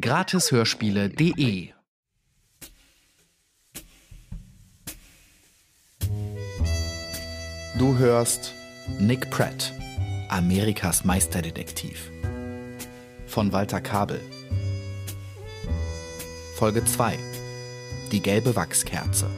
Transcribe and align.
Gratishörspiele.de 0.00 1.74
Du 7.78 7.98
hörst 7.98 8.54
Nick 8.98 9.30
Pratt, 9.30 9.70
Amerikas 10.30 11.04
Meisterdetektiv. 11.04 12.10
Von 13.26 13.52
Walter 13.52 13.82
Kabel. 13.82 14.20
Folge 16.56 16.82
2. 16.86 17.18
Die 18.12 18.22
gelbe 18.22 18.56
Wachskerze. 18.56 19.28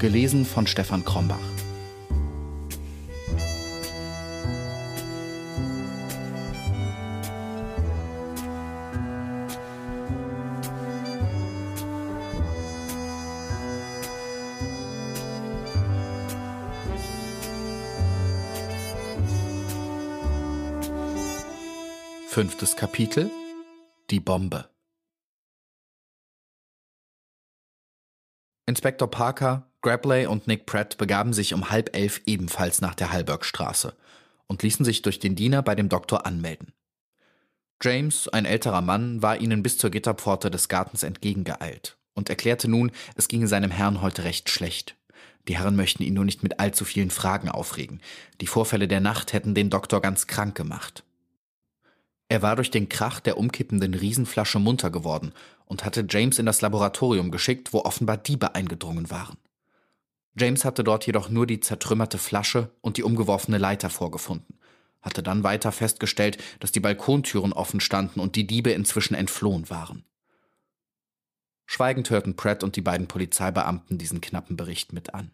Gelesen 0.00 0.44
von 0.44 0.66
Stefan 0.66 1.04
Krombach. 1.04 1.38
Fünftes 22.32 22.76
Kapitel 22.76 23.28
Die 24.08 24.20
Bombe 24.20 24.70
Inspektor 28.66 29.10
Parker, 29.10 29.68
Grabley 29.82 30.26
und 30.26 30.46
Nick 30.46 30.64
Pratt 30.64 30.96
begaben 30.96 31.32
sich 31.32 31.54
um 31.54 31.70
halb 31.70 31.96
elf 31.96 32.20
ebenfalls 32.26 32.80
nach 32.80 32.94
der 32.94 33.10
Halbergstraße 33.10 33.96
und 34.46 34.62
ließen 34.62 34.84
sich 34.84 35.02
durch 35.02 35.18
den 35.18 35.34
Diener 35.34 35.62
bei 35.62 35.74
dem 35.74 35.88
Doktor 35.88 36.24
anmelden. 36.24 36.72
James, 37.82 38.28
ein 38.28 38.44
älterer 38.44 38.80
Mann, 38.80 39.22
war 39.22 39.40
ihnen 39.40 39.64
bis 39.64 39.76
zur 39.76 39.90
Gitterpforte 39.90 40.52
des 40.52 40.68
Gartens 40.68 41.02
entgegengeeilt 41.02 41.98
und 42.14 42.30
erklärte 42.30 42.68
nun, 42.68 42.92
es 43.16 43.26
ginge 43.26 43.48
seinem 43.48 43.72
Herrn 43.72 44.02
heute 44.02 44.22
recht 44.22 44.50
schlecht. 44.50 44.94
Die 45.48 45.58
Herren 45.58 45.74
möchten 45.74 46.04
ihn 46.04 46.14
nur 46.14 46.24
nicht 46.24 46.44
mit 46.44 46.60
allzu 46.60 46.84
vielen 46.84 47.10
Fragen 47.10 47.48
aufregen. 47.48 48.00
Die 48.40 48.46
Vorfälle 48.46 48.86
der 48.86 49.00
Nacht 49.00 49.32
hätten 49.32 49.56
den 49.56 49.68
Doktor 49.68 50.00
ganz 50.00 50.28
krank 50.28 50.54
gemacht. 50.54 51.02
Er 52.30 52.42
war 52.42 52.54
durch 52.54 52.70
den 52.70 52.88
Krach 52.88 53.18
der 53.18 53.36
umkippenden 53.38 53.92
Riesenflasche 53.92 54.60
munter 54.60 54.90
geworden 54.90 55.32
und 55.66 55.84
hatte 55.84 56.06
James 56.08 56.38
in 56.38 56.46
das 56.46 56.60
Laboratorium 56.60 57.32
geschickt, 57.32 57.72
wo 57.72 57.80
offenbar 57.80 58.18
Diebe 58.18 58.54
eingedrungen 58.54 59.10
waren. 59.10 59.36
James 60.38 60.64
hatte 60.64 60.84
dort 60.84 61.04
jedoch 61.08 61.28
nur 61.28 61.44
die 61.44 61.58
zertrümmerte 61.58 62.18
Flasche 62.18 62.70
und 62.82 62.98
die 62.98 63.02
umgeworfene 63.02 63.58
Leiter 63.58 63.90
vorgefunden, 63.90 64.60
hatte 65.02 65.24
dann 65.24 65.42
weiter 65.42 65.72
festgestellt, 65.72 66.38
dass 66.60 66.70
die 66.70 66.78
Balkontüren 66.78 67.52
offen 67.52 67.80
standen 67.80 68.20
und 68.20 68.36
die 68.36 68.46
Diebe 68.46 68.70
inzwischen 68.70 69.14
entflohen 69.14 69.68
waren. 69.68 70.04
Schweigend 71.66 72.10
hörten 72.10 72.36
Pratt 72.36 72.62
und 72.62 72.76
die 72.76 72.80
beiden 72.80 73.08
Polizeibeamten 73.08 73.98
diesen 73.98 74.20
knappen 74.20 74.56
Bericht 74.56 74.92
mit 74.92 75.14
an. 75.14 75.32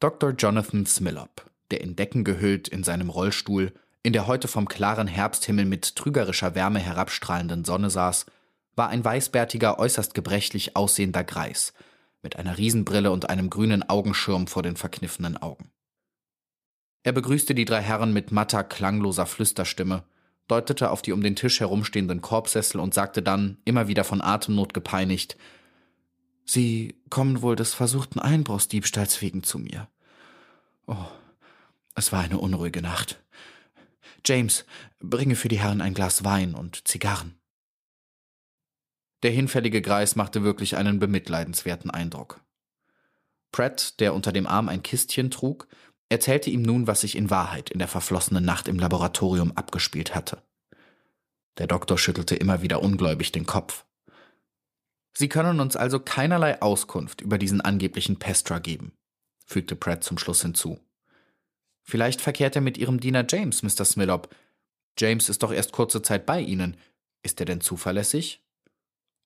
Dr. 0.00 0.30
Jonathan 0.30 0.86
Smillop, 0.86 1.50
der 1.70 1.82
in 1.82 1.96
Decken 1.96 2.24
gehüllt 2.24 2.66
in 2.68 2.82
seinem 2.82 3.10
Rollstuhl 3.10 3.74
in 4.04 4.12
der 4.12 4.26
heute 4.26 4.48
vom 4.48 4.68
klaren 4.68 5.08
Herbsthimmel 5.08 5.64
mit 5.64 5.96
trügerischer 5.96 6.54
Wärme 6.54 6.78
herabstrahlenden 6.78 7.64
Sonne 7.64 7.88
saß, 7.88 8.26
war 8.76 8.90
ein 8.90 9.02
weißbärtiger, 9.02 9.78
äußerst 9.78 10.12
gebrechlich 10.12 10.76
aussehender 10.76 11.24
Greis, 11.24 11.72
mit 12.22 12.36
einer 12.36 12.58
Riesenbrille 12.58 13.10
und 13.10 13.30
einem 13.30 13.48
grünen 13.48 13.82
Augenschirm 13.88 14.46
vor 14.46 14.62
den 14.62 14.76
verkniffenen 14.76 15.38
Augen. 15.38 15.70
Er 17.02 17.12
begrüßte 17.12 17.54
die 17.54 17.64
drei 17.64 17.80
Herren 17.80 18.12
mit 18.12 18.30
matter, 18.30 18.62
klangloser 18.62 19.24
Flüsterstimme, 19.24 20.04
deutete 20.48 20.90
auf 20.90 21.00
die 21.00 21.12
um 21.12 21.22
den 21.22 21.34
Tisch 21.34 21.60
herumstehenden 21.60 22.20
Korbsessel 22.20 22.80
und 22.80 22.92
sagte 22.92 23.22
dann, 23.22 23.56
immer 23.64 23.88
wieder 23.88 24.04
von 24.04 24.20
Atemnot 24.20 24.74
gepeinigt, 24.74 25.38
Sie 26.44 27.00
kommen 27.08 27.40
wohl 27.40 27.56
des 27.56 27.72
versuchten 27.72 28.18
Einbruchsdiebstahls 28.18 29.22
wegen 29.22 29.42
zu 29.42 29.58
mir. 29.58 29.88
Oh, 30.86 31.06
es 31.94 32.12
war 32.12 32.20
eine 32.20 32.36
unruhige 32.36 32.82
Nacht. 32.82 33.24
James, 34.24 34.64
bringe 35.00 35.36
für 35.36 35.48
die 35.48 35.58
Herren 35.58 35.80
ein 35.80 35.94
Glas 35.94 36.24
Wein 36.24 36.54
und 36.54 36.86
Zigarren. 36.86 37.38
Der 39.22 39.30
hinfällige 39.30 39.80
Greis 39.80 40.16
machte 40.16 40.42
wirklich 40.42 40.76
einen 40.76 40.98
bemitleidenswerten 40.98 41.90
Eindruck. 41.90 42.40
Pratt, 43.52 44.00
der 44.00 44.14
unter 44.14 44.32
dem 44.32 44.46
Arm 44.46 44.68
ein 44.68 44.82
Kistchen 44.82 45.30
trug, 45.30 45.68
erzählte 46.08 46.50
ihm 46.50 46.62
nun, 46.62 46.86
was 46.86 47.00
sich 47.00 47.16
in 47.16 47.30
Wahrheit 47.30 47.70
in 47.70 47.78
der 47.78 47.88
verflossenen 47.88 48.44
Nacht 48.44 48.68
im 48.68 48.78
Laboratorium 48.78 49.52
abgespielt 49.56 50.14
hatte. 50.14 50.42
Der 51.58 51.66
Doktor 51.66 51.96
schüttelte 51.96 52.34
immer 52.34 52.62
wieder 52.62 52.82
ungläubig 52.82 53.32
den 53.32 53.46
Kopf. 53.46 53.84
Sie 55.16 55.28
können 55.28 55.60
uns 55.60 55.76
also 55.76 56.00
keinerlei 56.00 56.60
Auskunft 56.60 57.20
über 57.20 57.38
diesen 57.38 57.60
angeblichen 57.60 58.18
Pestra 58.18 58.58
geben, 58.58 58.92
fügte 59.46 59.76
Pratt 59.76 60.02
zum 60.02 60.18
Schluss 60.18 60.42
hinzu. 60.42 60.80
Vielleicht 61.84 62.20
verkehrt 62.22 62.56
er 62.56 62.62
mit 62.62 62.78
Ihrem 62.78 62.98
Diener 62.98 63.26
James, 63.28 63.62
Mr. 63.62 63.84
Smillop. 63.84 64.34
James 64.98 65.28
ist 65.28 65.42
doch 65.42 65.52
erst 65.52 65.72
kurze 65.72 66.02
Zeit 66.02 66.24
bei 66.24 66.40
Ihnen. 66.40 66.76
Ist 67.22 67.38
er 67.40 67.46
denn 67.46 67.60
zuverlässig? 67.60 68.42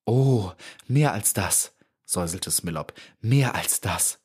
Oh, 0.05 0.53
mehr 0.89 1.13
als 1.13 1.33
das, 1.33 1.75
säuselte 2.05 2.51
Smillop. 2.51 2.93
Mehr 3.21 3.55
als 3.55 3.81
das. 3.81 4.21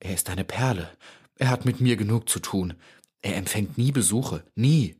Er 0.00 0.14
ist 0.14 0.28
eine 0.28 0.44
Perle. 0.44 0.90
Er 1.36 1.48
hat 1.48 1.64
mit 1.64 1.80
mir 1.80 1.96
genug 1.96 2.28
zu 2.28 2.40
tun. 2.40 2.74
Er 3.22 3.36
empfängt 3.36 3.78
nie 3.78 3.92
Besuche. 3.92 4.44
Nie. 4.56 4.96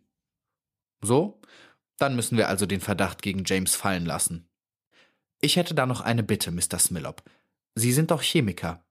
So? 1.00 1.40
Dann 1.98 2.14
müssen 2.14 2.38
wir 2.38 2.48
also 2.48 2.66
den 2.66 2.80
Verdacht 2.80 3.20
gegen 3.22 3.42
James 3.44 3.74
fallen 3.74 4.06
lassen. 4.06 4.48
Ich 5.40 5.56
hätte 5.56 5.74
da 5.74 5.86
noch 5.86 6.02
eine 6.02 6.22
Bitte, 6.22 6.50
Mr. 6.50 6.78
Smillop. 6.78 7.22
Sie 7.74 7.92
sind 7.92 8.10
doch 8.10 8.22
Chemiker. 8.22 8.84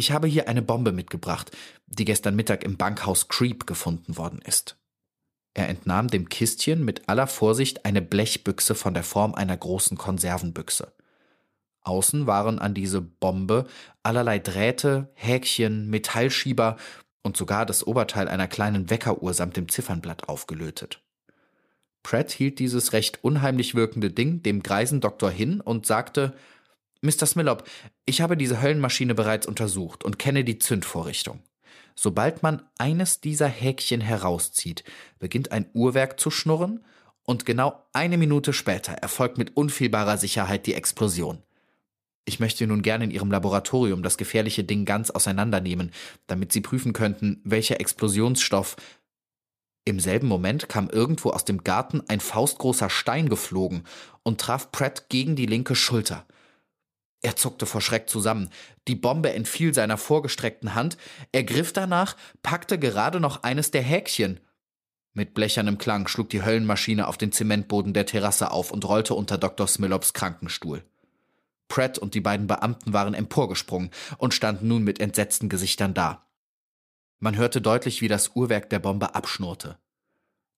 Ich 0.00 0.12
habe 0.12 0.28
hier 0.28 0.48
eine 0.48 0.62
Bombe 0.62 0.92
mitgebracht, 0.92 1.50
die 1.86 2.04
gestern 2.04 2.36
Mittag 2.36 2.62
im 2.62 2.76
Bankhaus 2.76 3.26
Creep 3.26 3.66
gefunden 3.66 4.16
worden 4.16 4.40
ist. 4.44 4.78
Er 5.54 5.68
entnahm 5.68 6.06
dem 6.06 6.28
Kistchen 6.28 6.84
mit 6.84 7.08
aller 7.08 7.26
Vorsicht 7.26 7.84
eine 7.84 8.00
Blechbüchse 8.00 8.76
von 8.76 8.94
der 8.94 9.02
Form 9.02 9.34
einer 9.34 9.56
großen 9.56 9.98
Konservenbüchse. 9.98 10.92
Außen 11.82 12.28
waren 12.28 12.60
an 12.60 12.74
diese 12.74 13.00
Bombe 13.00 13.66
allerlei 14.04 14.38
Drähte, 14.38 15.10
Häkchen, 15.14 15.90
Metallschieber 15.90 16.76
und 17.24 17.36
sogar 17.36 17.66
das 17.66 17.84
Oberteil 17.84 18.28
einer 18.28 18.46
kleinen 18.46 18.90
Weckeruhr 18.90 19.34
samt 19.34 19.56
dem 19.56 19.68
Ziffernblatt 19.68 20.28
aufgelötet. 20.28 21.02
Pratt 22.04 22.30
hielt 22.30 22.60
dieses 22.60 22.92
recht 22.92 23.24
unheimlich 23.24 23.74
wirkende 23.74 24.12
Ding 24.12 24.44
dem 24.44 24.62
greisen 24.62 25.00
Doktor 25.00 25.32
hin 25.32 25.60
und 25.60 25.86
sagte, 25.86 26.34
Mr. 27.00 27.26
Smillop, 27.26 27.64
ich 28.06 28.20
habe 28.20 28.36
diese 28.36 28.60
Höllenmaschine 28.60 29.14
bereits 29.14 29.46
untersucht 29.46 30.04
und 30.04 30.18
kenne 30.18 30.42
die 30.42 30.58
Zündvorrichtung. 30.58 31.40
Sobald 31.94 32.42
man 32.42 32.62
eines 32.78 33.20
dieser 33.20 33.48
Häkchen 33.48 34.00
herauszieht, 34.00 34.84
beginnt 35.18 35.52
ein 35.52 35.66
Uhrwerk 35.74 36.18
zu 36.18 36.30
schnurren 36.30 36.84
und 37.24 37.44
genau 37.44 37.84
eine 37.92 38.18
Minute 38.18 38.52
später 38.52 38.92
erfolgt 38.92 39.38
mit 39.38 39.56
unfehlbarer 39.56 40.16
Sicherheit 40.16 40.66
die 40.66 40.74
Explosion. 40.74 41.42
Ich 42.24 42.40
möchte 42.40 42.66
nun 42.66 42.82
gerne 42.82 43.04
in 43.04 43.10
Ihrem 43.10 43.30
Laboratorium 43.30 44.02
das 44.02 44.18
gefährliche 44.18 44.64
Ding 44.64 44.84
ganz 44.84 45.10
auseinandernehmen, 45.10 45.92
damit 46.26 46.52
Sie 46.52 46.60
prüfen 46.60 46.92
könnten, 46.92 47.40
welcher 47.44 47.80
Explosionsstoff. 47.80 48.76
Im 49.84 49.98
selben 49.98 50.26
Moment 50.26 50.68
kam 50.68 50.90
irgendwo 50.90 51.30
aus 51.30 51.44
dem 51.44 51.64
Garten 51.64 52.02
ein 52.08 52.20
faustgroßer 52.20 52.90
Stein 52.90 53.28
geflogen 53.28 53.84
und 54.22 54.40
traf 54.40 54.72
Pratt 54.72 55.08
gegen 55.08 55.36
die 55.36 55.46
linke 55.46 55.74
Schulter. 55.74 56.26
Er 57.20 57.36
zuckte 57.36 57.66
vor 57.66 57.80
Schreck 57.80 58.08
zusammen. 58.08 58.50
Die 58.86 58.94
Bombe 58.94 59.32
entfiel 59.32 59.74
seiner 59.74 59.98
vorgestreckten 59.98 60.74
Hand. 60.74 60.96
Er 61.32 61.42
griff 61.42 61.72
danach, 61.72 62.16
packte 62.42 62.78
gerade 62.78 63.20
noch 63.20 63.42
eines 63.42 63.70
der 63.70 63.82
Häkchen. 63.82 64.40
Mit 65.14 65.34
blechernem 65.34 65.78
Klang 65.78 66.06
schlug 66.06 66.30
die 66.30 66.44
Höllenmaschine 66.44 67.08
auf 67.08 67.18
den 67.18 67.32
Zementboden 67.32 67.92
der 67.92 68.06
Terrasse 68.06 68.52
auf 68.52 68.70
und 68.70 68.84
rollte 68.84 69.14
unter 69.14 69.36
Dr. 69.36 69.66
Smillops 69.66 70.12
Krankenstuhl. 70.12 70.84
Pratt 71.66 71.98
und 71.98 72.14
die 72.14 72.20
beiden 72.20 72.46
Beamten 72.46 72.92
waren 72.92 73.14
emporgesprungen 73.14 73.90
und 74.18 74.32
standen 74.32 74.68
nun 74.68 74.84
mit 74.84 75.00
entsetzten 75.00 75.48
Gesichtern 75.48 75.94
da. 75.94 76.24
Man 77.18 77.36
hörte 77.36 77.60
deutlich, 77.60 78.00
wie 78.00 78.08
das 78.08 78.36
Uhrwerk 78.36 78.70
der 78.70 78.78
Bombe 78.78 79.16
abschnurrte. 79.16 79.76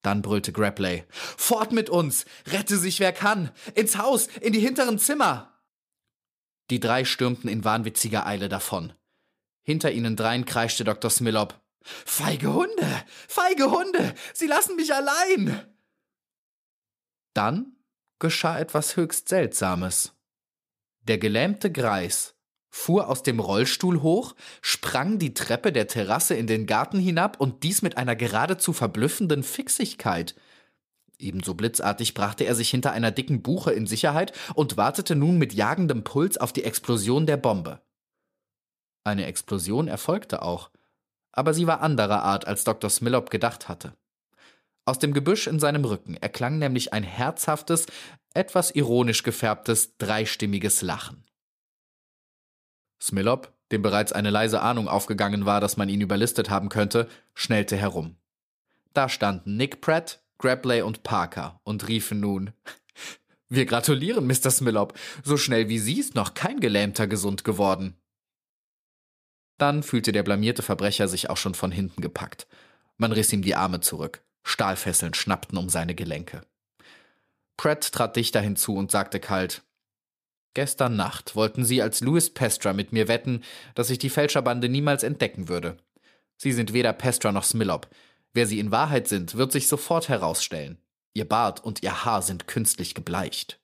Dann 0.02 0.22
brüllte 0.22 0.52
Grabley. 0.52 1.04
Fort 1.10 1.72
mit 1.72 1.90
uns! 1.90 2.26
Rette 2.46 2.76
sich 2.76 3.00
wer 3.00 3.12
kann! 3.12 3.50
Ins 3.74 3.96
Haus! 3.98 4.28
In 4.40 4.52
die 4.52 4.60
hinteren 4.60 4.98
Zimmer! 4.98 5.59
Die 6.70 6.80
drei 6.80 7.04
stürmten 7.04 7.50
in 7.50 7.64
wahnwitziger 7.64 8.26
Eile 8.26 8.48
davon. 8.48 8.92
Hinter 9.62 9.90
ihnen 9.92 10.16
drein 10.16 10.44
kreischte 10.44 10.84
Dr. 10.84 11.10
Smillop. 11.10 11.60
Feige 11.82 12.52
Hunde! 12.52 13.04
Feige 13.28 13.70
Hunde! 13.70 14.14
Sie 14.32 14.46
lassen 14.46 14.76
mich 14.76 14.94
allein! 14.94 15.66
Dann 17.34 17.76
geschah 18.18 18.58
etwas 18.58 18.96
höchst 18.96 19.28
Seltsames. 19.28 20.12
Der 21.02 21.18
gelähmte 21.18 21.72
Greis 21.72 22.34
fuhr 22.68 23.08
aus 23.08 23.22
dem 23.22 23.40
Rollstuhl 23.40 24.02
hoch, 24.02 24.36
sprang 24.62 25.18
die 25.18 25.34
Treppe 25.34 25.72
der 25.72 25.88
Terrasse 25.88 26.34
in 26.34 26.46
den 26.46 26.66
Garten 26.66 27.00
hinab 27.00 27.40
und 27.40 27.64
dies 27.64 27.82
mit 27.82 27.96
einer 27.96 28.14
geradezu 28.14 28.72
verblüffenden 28.72 29.42
Fixigkeit. 29.42 30.36
Ebenso 31.20 31.54
blitzartig 31.54 32.14
brachte 32.14 32.44
er 32.44 32.54
sich 32.54 32.70
hinter 32.70 32.92
einer 32.92 33.10
dicken 33.10 33.42
Buche 33.42 33.72
in 33.72 33.86
Sicherheit 33.86 34.32
und 34.54 34.76
wartete 34.76 35.14
nun 35.14 35.36
mit 35.38 35.52
jagendem 35.52 36.02
Puls 36.02 36.38
auf 36.38 36.52
die 36.52 36.64
Explosion 36.64 37.26
der 37.26 37.36
Bombe. 37.36 37.80
Eine 39.04 39.26
Explosion 39.26 39.88
erfolgte 39.88 40.42
auch, 40.42 40.70
aber 41.32 41.54
sie 41.54 41.66
war 41.66 41.80
anderer 41.80 42.22
Art, 42.22 42.46
als 42.46 42.64
Dr. 42.64 42.90
Smillop 42.90 43.30
gedacht 43.30 43.68
hatte. 43.68 43.94
Aus 44.84 44.98
dem 44.98 45.12
Gebüsch 45.12 45.46
in 45.46 45.60
seinem 45.60 45.84
Rücken 45.84 46.16
erklang 46.16 46.58
nämlich 46.58 46.92
ein 46.92 47.04
herzhaftes, 47.04 47.86
etwas 48.34 48.70
ironisch 48.70 49.22
gefärbtes, 49.22 49.96
dreistimmiges 49.98 50.82
Lachen. 50.82 51.24
Smillop, 53.00 53.52
dem 53.72 53.82
bereits 53.82 54.12
eine 54.12 54.30
leise 54.30 54.60
Ahnung 54.62 54.88
aufgegangen 54.88 55.46
war, 55.46 55.60
dass 55.60 55.76
man 55.76 55.88
ihn 55.88 56.00
überlistet 56.00 56.50
haben 56.50 56.68
könnte, 56.70 57.08
schnellte 57.34 57.76
herum. 57.76 58.16
Da 58.92 59.08
standen 59.08 59.56
Nick 59.56 59.80
Pratt, 59.80 60.19
Grabley 60.40 60.82
und 60.82 61.02
Parker 61.02 61.60
und 61.64 61.86
riefen 61.86 62.20
nun 62.20 62.52
Wir 63.48 63.66
gratulieren, 63.66 64.26
Mr. 64.26 64.50
Smillop. 64.50 64.94
So 65.24 65.36
schnell 65.36 65.68
wie 65.68 65.78
Sie 65.78 65.98
ist 65.98 66.14
noch 66.14 66.34
kein 66.34 66.60
Gelähmter 66.60 67.08
gesund 67.08 67.42
geworden. 67.44 67.96
Dann 69.58 69.82
fühlte 69.82 70.12
der 70.12 70.22
blamierte 70.22 70.62
Verbrecher 70.62 71.08
sich 71.08 71.28
auch 71.28 71.36
schon 71.36 71.54
von 71.54 71.72
hinten 71.72 72.00
gepackt. 72.00 72.46
Man 72.96 73.12
riss 73.12 73.32
ihm 73.32 73.42
die 73.42 73.56
Arme 73.56 73.80
zurück. 73.80 74.22
Stahlfesseln 74.44 75.14
schnappten 75.14 75.58
um 75.58 75.68
seine 75.68 75.94
Gelenke. 75.94 76.42
Pratt 77.56 77.92
trat 77.92 78.16
dichter 78.16 78.40
hinzu 78.40 78.76
und 78.76 78.90
sagte 78.90 79.20
kalt 79.20 79.62
Gestern 80.54 80.96
Nacht 80.96 81.36
wollten 81.36 81.64
Sie 81.64 81.82
als 81.82 82.00
Louis 82.00 82.30
Pestra 82.30 82.72
mit 82.72 82.92
mir 82.92 83.08
wetten, 83.08 83.42
dass 83.74 83.90
ich 83.90 83.98
die 83.98 84.10
Fälscherbande 84.10 84.68
niemals 84.68 85.02
entdecken 85.02 85.48
würde. 85.48 85.76
Sie 86.36 86.52
sind 86.52 86.72
weder 86.72 86.92
Pestra 86.92 87.32
noch 87.32 87.44
Smillop. 87.44 87.88
Wer 88.32 88.46
Sie 88.46 88.58
in 88.58 88.70
Wahrheit 88.70 89.08
sind, 89.08 89.34
wird 89.34 89.52
sich 89.52 89.68
sofort 89.68 90.08
herausstellen. 90.08 90.78
Ihr 91.12 91.28
Bart 91.28 91.62
und 91.64 91.82
Ihr 91.82 92.04
Haar 92.04 92.22
sind 92.22 92.46
künstlich 92.46 92.94
gebleicht. 92.94 93.60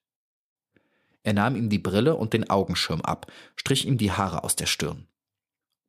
Er 1.23 1.33
nahm 1.33 1.57
ihm 1.57 1.69
die 1.69 1.79
Brille 1.79 2.15
und 2.15 2.33
den 2.33 2.51
Augenschirm 2.51 3.01
ab, 3.01 3.31
strich 3.57 3.85
ihm 3.85 3.99
die 3.99 4.13
Haare 4.13 4.45
aus 4.45 4.55
der 4.55 4.67
Stirn. 4.67 5.09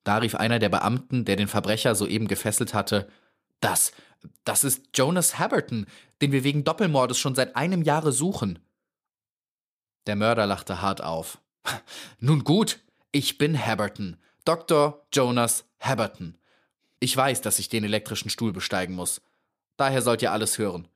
Da 0.03 0.18
rief 0.18 0.35
einer 0.35 0.57
der 0.57 0.69
Beamten, 0.69 1.25
der 1.25 1.35
den 1.35 1.47
Verbrecher 1.47 1.94
soeben 1.94 2.27
gefesselt 2.27 2.74
hatte, 2.74 3.07
das, 3.59 3.91
das 4.44 4.63
ist 4.63 4.95
Jonas 4.95 5.38
Haberton, 5.38 5.85
den 6.21 6.31
wir 6.31 6.44
wegen 6.44 6.63
Doppelmordes 6.63 7.19
schon 7.19 7.35
seit 7.35 7.56
einem 7.56 7.81
Jahre 7.81 8.12
suchen. 8.12 8.59
Der 10.06 10.15
Mörder 10.15 10.45
lachte 10.45 10.81
hart 10.81 11.03
auf. 11.03 11.39
Nun 12.19 12.44
gut, 12.44 12.79
ich 13.12 13.38
bin 13.38 13.57
Haberton, 13.63 14.18
Dr. 14.45 15.06
Jonas 15.13 15.65
Haberton. 15.79 16.38
Ich 16.99 17.15
weiß, 17.15 17.41
dass 17.41 17.59
ich 17.59 17.69
den 17.69 17.83
elektrischen 17.83 18.29
Stuhl 18.29 18.53
besteigen 18.53 18.95
muss. 18.95 19.21
Daher 19.77 20.01
sollt 20.01 20.21
ihr 20.21 20.31
alles 20.31 20.57
hören. 20.57 20.88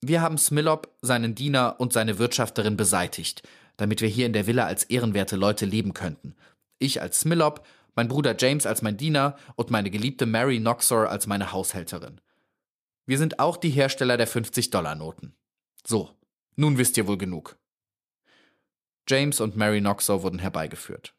Wir 0.00 0.20
haben 0.20 0.38
Smillop, 0.38 0.88
seinen 1.00 1.34
Diener 1.34 1.76
und 1.78 1.92
seine 1.92 2.18
Wirtschafterin 2.18 2.76
beseitigt, 2.76 3.42
damit 3.76 4.00
wir 4.00 4.08
hier 4.08 4.26
in 4.26 4.32
der 4.32 4.46
Villa 4.46 4.66
als 4.66 4.84
ehrenwerte 4.84 5.36
Leute 5.36 5.64
leben 5.64 5.94
könnten. 5.94 6.34
Ich 6.78 7.00
als 7.00 7.20
Smillop 7.20 7.64
mein 7.94 8.08
Bruder 8.08 8.34
James 8.38 8.66
als 8.66 8.82
mein 8.82 8.96
Diener 8.96 9.36
und 9.54 9.70
meine 9.70 9.90
geliebte 9.90 10.26
Mary 10.26 10.58
Noxor 10.58 11.08
als 11.08 11.26
meine 11.26 11.52
Haushälterin. 11.52 12.20
Wir 13.06 13.18
sind 13.18 13.38
auch 13.38 13.56
die 13.56 13.70
Hersteller 13.70 14.16
der 14.16 14.28
50-Dollar-Noten. 14.28 15.34
So, 15.84 16.10
nun 16.56 16.78
wisst 16.78 16.96
ihr 16.96 17.06
wohl 17.06 17.18
genug. 17.18 17.58
James 19.08 19.40
und 19.40 19.56
Mary 19.56 19.80
Noxor 19.80 20.22
wurden 20.22 20.38
herbeigeführt. 20.38 21.14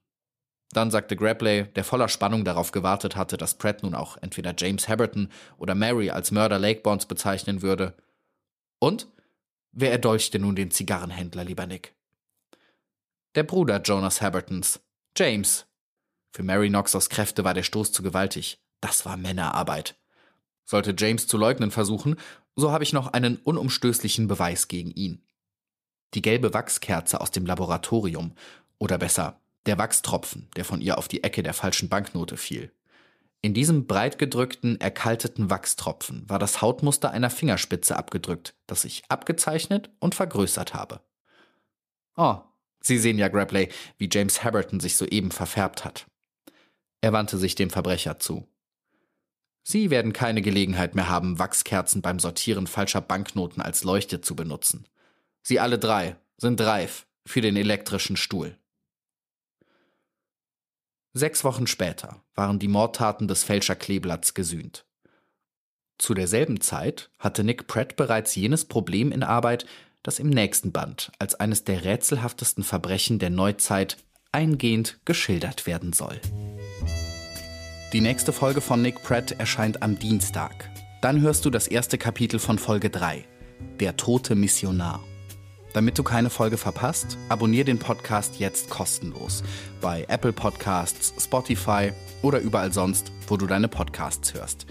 Dann 0.74 0.92
sagte 0.92 1.16
Grabley, 1.16 1.66
der 1.76 1.84
voller 1.84 2.10
Spannung 2.10 2.44
darauf 2.44 2.72
gewartet 2.72 3.16
hatte, 3.16 3.38
dass 3.38 3.58
Pratt 3.58 3.84
nun 3.84 3.94
auch 3.96 4.18
entweder 4.22 4.54
James 4.58 4.88
Haberton 4.88 5.30
oder 5.58 5.76
Mary 5.76 6.10
als 6.10 6.32
Mörder 6.32 6.60
Lakebonds 6.60 7.06
bezeichnen 7.06 7.62
würde. 7.62 7.96
Und? 8.80 9.08
Wer 9.72 9.92
erdolchte 9.92 10.40
nun 10.40 10.56
den 10.56 10.72
Zigarrenhändler, 10.72 11.44
lieber 11.44 11.66
Nick? 11.68 11.96
Der 13.36 13.44
Bruder 13.44 13.82
Jonas 13.82 14.22
Habertons, 14.22 14.80
James, 15.18 15.66
für 16.32 16.44
Mary 16.44 16.70
Knoxers 16.70 17.10
Kräfte 17.10 17.44
war 17.44 17.54
der 17.54 17.64
Stoß 17.64 17.92
zu 17.92 18.02
gewaltig. 18.02 18.60
Das 18.82 19.06
war 19.06 19.18
Männerarbeit. 19.18 19.96
Sollte 20.66 20.96
James 20.98 21.28
zu 21.28 21.38
leugnen 21.38 21.70
versuchen, 21.70 22.16
so 22.56 22.72
habe 22.72 22.84
ich 22.84 22.94
noch 22.94 23.14
einen 23.14 23.38
unumstößlichen 23.38 24.28
Beweis 24.28 24.68
gegen 24.68 24.92
ihn. 24.92 25.22
Die 26.16 26.24
gelbe 26.24 26.54
Wachskerze 26.54 27.22
aus 27.22 27.32
dem 27.32 27.46
Laboratorium, 27.46 28.34
oder 28.80 28.98
besser, 28.98 29.40
der 29.66 29.78
Wachstropfen, 29.78 30.50
der 30.56 30.66
von 30.66 30.82
ihr 30.82 30.98
auf 30.98 31.08
die 31.08 31.24
Ecke 31.24 31.44
der 31.44 31.54
falschen 31.54 31.90
Banknote 31.90 32.38
fiel. 32.38 32.72
In 33.42 33.54
diesem 33.54 33.88
breit 33.88 34.18
gedrückten, 34.18 34.80
erkalteten 34.80 35.50
Wachstropfen 35.50 36.30
war 36.30 36.40
das 36.40 36.62
Hautmuster 36.62 37.12
einer 37.12 37.30
Fingerspitze 37.30 37.98
abgedrückt, 37.98 38.56
das 38.68 38.86
ich 38.86 39.04
abgezeichnet 39.10 39.90
und 40.00 40.16
vergrößert 40.16 40.74
habe. 40.74 41.02
Oh, 42.16 42.40
Sie 42.84 42.98
sehen 43.00 43.18
ja, 43.18 43.30
Grabley, 43.30 43.70
wie 43.98 44.10
James 44.12 44.44
Haberton 44.44 44.80
sich 44.80 44.98
soeben 44.98 45.32
verfärbt 45.32 45.86
hat. 45.86 46.06
Er 47.02 47.14
wandte 47.14 47.38
sich 47.38 47.56
dem 47.56 47.70
Verbrecher 47.70 48.20
zu. 48.20 48.48
Sie 49.64 49.90
werden 49.90 50.12
keine 50.12 50.42
Gelegenheit 50.42 50.94
mehr 50.94 51.08
haben, 51.08 51.40
Wachskerzen 51.40 52.02
beim 52.02 52.20
Sortieren 52.20 52.68
falscher 52.68 53.00
Banknoten 53.00 53.62
als 53.62 53.86
Leuchte 53.86 54.20
zu 54.20 54.36
benutzen. 54.36 54.86
Sie 55.42 55.60
alle 55.60 55.80
drei 55.80 56.18
sind 56.38 56.60
reif 56.60 57.08
für 57.26 57.40
den 57.40 57.56
elektrischen 57.56 58.18
Stuhl. 58.18 58.58
Sechs 61.16 61.44
Wochen 61.44 61.68
später 61.68 62.24
waren 62.34 62.58
die 62.58 62.68
Mordtaten 62.68 63.28
des 63.28 63.44
Fälscher 63.44 63.76
Kleeblatts 63.76 64.34
gesühnt. 64.34 64.86
Zu 66.00 66.16
derselben 66.16 66.60
Zeit 66.60 67.12
hatte 67.20 67.44
Nick 67.44 67.68
Pratt 67.68 67.96
bereits 67.96 68.34
jenes 68.34 68.66
Problem 68.66 69.12
in 69.12 69.22
Arbeit, 69.22 69.68
das 70.02 70.18
im 70.18 70.30
nächsten 70.30 70.72
Band 70.72 71.12
als 71.20 71.36
eines 71.36 71.64
der 71.64 71.86
rätselhaftesten 71.86 72.64
Verbrechen 72.64 73.20
der 73.20 73.30
Neuzeit 73.30 73.98
eingehend 74.32 75.00
geschildert 75.06 75.68
werden 75.68 75.94
soll. 75.94 76.20
Die 77.94 78.02
nächste 78.02 78.34
Folge 78.34 78.60
von 78.60 78.82
Nick 78.82 79.04
Pratt 79.04 79.34
erscheint 79.34 79.84
am 79.84 80.00
Dienstag. 80.00 80.72
Dann 81.02 81.22
hörst 81.22 81.46
du 81.46 81.52
das 81.52 81.68
erste 81.68 82.00
Kapitel 82.00 82.40
von 82.40 82.58
Folge 82.58 82.90
3, 82.90 83.24
Der 83.80 83.98
tote 83.98 84.34
Missionar. 84.34 85.00
Damit 85.74 85.98
du 85.98 86.04
keine 86.04 86.30
Folge 86.30 86.58
verpasst, 86.58 87.18
abonniere 87.30 87.66
den 87.66 87.80
Podcast 87.80 88.40
jetzt 88.40 88.70
kostenlos 88.70 89.44
bei 89.82 90.06
Apple 90.08 90.34
Podcasts, 90.34 91.14
Spotify 91.20 91.92
oder 92.22 92.40
überall 92.40 92.72
sonst, 92.72 93.12
wo 93.28 93.38
du 93.38 93.48
deine 93.48 93.68
Podcasts 93.68 94.34
hörst. 94.34 94.68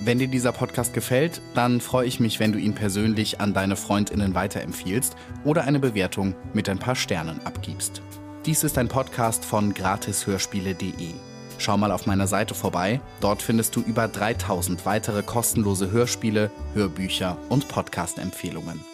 Wenn 0.00 0.18
dir 0.18 0.28
dieser 0.28 0.52
Podcast 0.52 0.92
gefällt, 0.92 1.40
dann 1.54 1.80
freue 1.80 2.06
ich 2.06 2.20
mich, 2.20 2.40
wenn 2.40 2.52
du 2.52 2.58
ihn 2.58 2.74
persönlich 2.74 3.40
an 3.40 3.54
deine 3.54 3.76
Freundinnen 3.76 4.34
weiterempfiehlst 4.34 5.16
oder 5.44 5.64
eine 5.64 5.78
Bewertung 5.78 6.34
mit 6.52 6.68
ein 6.68 6.78
paar 6.78 6.94
Sternen 6.94 7.40
abgibst. 7.46 8.02
Dies 8.44 8.64
ist 8.64 8.76
ein 8.76 8.88
Podcast 8.88 9.44
von 9.44 9.72
gratishörspiele.de. 9.72 11.14
Schau 11.56 11.78
mal 11.78 11.92
auf 11.92 12.06
meiner 12.06 12.26
Seite 12.26 12.54
vorbei. 12.54 13.00
Dort 13.20 13.40
findest 13.40 13.76
du 13.76 13.80
über 13.80 14.08
3000 14.08 14.84
weitere 14.84 15.22
kostenlose 15.22 15.90
Hörspiele, 15.90 16.50
Hörbücher 16.74 17.38
und 17.48 17.68
Podcast-Empfehlungen. 17.68 18.93